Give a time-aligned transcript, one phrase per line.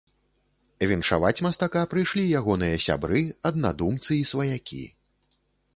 [0.91, 3.21] Віншаваць мастака прыйшлі ягоныя сябры,
[3.53, 4.83] аднадумцы і сваякі.